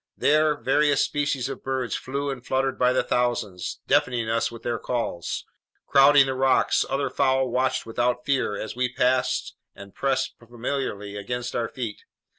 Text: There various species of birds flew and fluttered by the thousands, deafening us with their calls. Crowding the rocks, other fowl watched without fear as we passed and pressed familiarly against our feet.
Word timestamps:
There 0.17 0.57
various 0.57 1.03
species 1.05 1.47
of 1.47 1.63
birds 1.63 1.95
flew 1.95 2.31
and 2.31 2.43
fluttered 2.43 2.79
by 2.79 2.91
the 2.91 3.03
thousands, 3.03 3.81
deafening 3.85 4.27
us 4.27 4.49
with 4.49 4.63
their 4.63 4.79
calls. 4.79 5.45
Crowding 5.85 6.25
the 6.25 6.33
rocks, 6.33 6.83
other 6.89 7.11
fowl 7.11 7.49
watched 7.49 7.85
without 7.85 8.25
fear 8.25 8.57
as 8.59 8.75
we 8.75 8.91
passed 8.91 9.53
and 9.75 9.93
pressed 9.93 10.33
familiarly 10.39 11.15
against 11.17 11.55
our 11.55 11.69
feet. 11.69 12.01